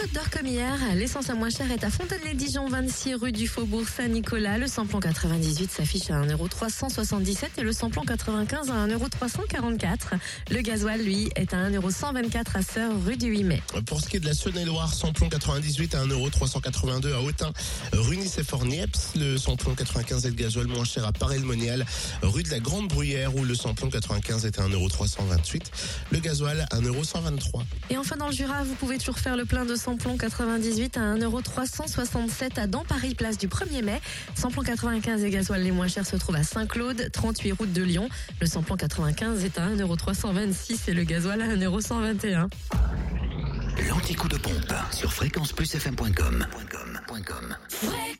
Côte 0.00 0.14
d'Or 0.14 0.30
comme 0.30 0.46
hier, 0.46 0.78
l'essence 0.94 1.28
la 1.28 1.34
moins 1.34 1.50
chère 1.50 1.70
est 1.70 1.84
à 1.84 1.90
Fontaine-les-Dijon, 1.90 2.70
26 2.70 3.16
rue 3.16 3.32
du 3.32 3.46
Faubourg 3.46 3.86
Saint-Nicolas. 3.86 4.56
Le 4.56 4.66
samplon 4.66 4.98
98 4.98 5.70
s'affiche 5.70 6.08
à 6.10 6.14
1,377€ 6.22 7.48
et 7.58 7.60
le 7.60 7.72
samplon 7.72 8.02
95 8.06 8.70
à 8.70 8.86
1,344€. 8.86 10.18
Le 10.52 10.62
gasoil, 10.62 11.02
lui, 11.02 11.28
est 11.36 11.52
à 11.52 11.68
1,124€ 11.68 12.46
à 12.54 12.62
Sœur 12.62 12.92
rue 13.04 13.18
du 13.18 13.26
8 13.26 13.44
mai. 13.44 13.62
Pour 13.84 14.00
ce 14.00 14.08
qui 14.08 14.16
est 14.16 14.20
de 14.20 14.24
la 14.24 14.32
Saône-et-Loire, 14.32 14.94
samplon 14.94 15.28
98 15.28 15.94
à 15.94 16.06
1,382€ 16.06 17.12
à 17.12 17.20
Autun, 17.20 17.52
rue 17.92 18.16
Nice 18.16 18.38
et 18.38 18.42
Fornieps. 18.42 19.16
Le 19.16 19.36
samplon 19.36 19.74
95 19.74 20.24
et 20.24 20.28
le 20.30 20.34
gasoil 20.34 20.66
moins 20.66 20.84
cher 20.84 21.04
à 21.04 21.12
Paray-le-Monial, 21.12 21.84
rue 22.22 22.42
de 22.42 22.50
la 22.50 22.60
Grande 22.60 22.88
Bruyère 22.88 23.36
où 23.36 23.44
le 23.44 23.54
samplon 23.54 23.90
95 23.90 24.46
est 24.46 24.58
à 24.60 24.66
1,328€. 24.66 25.60
Le 26.10 26.20
gasoil 26.20 26.66
1,123€. 26.72 27.64
Et 27.90 27.98
enfin 27.98 28.16
dans 28.16 28.28
le 28.28 28.32
Jura, 28.32 28.64
vous 28.64 28.74
pouvez 28.76 28.96
toujours 28.96 29.18
faire 29.18 29.36
le 29.36 29.44
plein 29.44 29.66
de 29.66 29.74
samplon 29.74 29.89
98 29.96 30.96
à 30.96 31.14
1,367€ 31.14 32.60
à 32.60 32.66
dans 32.66 32.84
Paris, 32.84 33.14
place 33.14 33.38
du 33.38 33.48
1er 33.48 33.82
mai. 33.82 34.00
Samplon 34.34 34.62
95 34.62 35.24
et 35.24 35.30
gasoil 35.30 35.62
les 35.62 35.70
moins 35.70 35.88
chers 35.88 36.06
se 36.06 36.16
trouvent 36.16 36.36
à 36.36 36.42
Saint-Claude, 36.42 37.10
38 37.12 37.52
route 37.52 37.72
de 37.72 37.82
Lyon. 37.82 38.08
Le 38.40 38.46
samplon 38.46 38.76
95 38.76 39.44
est 39.44 39.58
à 39.58 39.68
1,326€ 39.68 40.90
et 40.90 40.94
le 40.94 41.04
gasoil 41.04 41.42
à 41.42 41.46
1,121€. 41.46 42.48
L'anti-coup 43.88 44.28
de 44.28 44.36
pompe 44.36 44.74
sur 44.92 45.12
fréquenceplusfm.com. 45.12 46.46
Fréquence 47.10 47.56